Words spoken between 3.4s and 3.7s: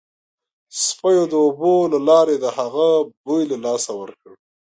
له